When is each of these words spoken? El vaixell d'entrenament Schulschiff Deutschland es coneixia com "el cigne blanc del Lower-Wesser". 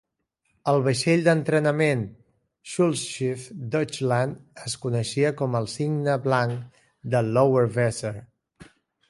El 0.71 0.79
vaixell 0.85 1.25
d'entrenament 1.25 2.01
Schulschiff 2.71 3.43
Deutschland 3.75 4.65
es 4.69 4.77
coneixia 4.87 5.33
com 5.43 5.59
"el 5.61 5.71
cigne 5.75 6.17
blanc 6.25 6.83
del 7.15 7.31
Lower-Wesser". 7.39 8.15